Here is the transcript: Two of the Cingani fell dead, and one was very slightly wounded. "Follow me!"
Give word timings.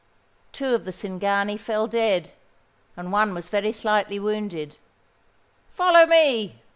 Two 0.51 0.73
of 0.73 0.85
the 0.85 0.91
Cingani 0.91 1.59
fell 1.59 1.85
dead, 1.85 2.31
and 2.97 3.11
one 3.11 3.35
was 3.35 3.49
very 3.49 3.71
slightly 3.71 4.17
wounded. 4.17 4.77
"Follow 5.69 6.07
me!" 6.07 6.63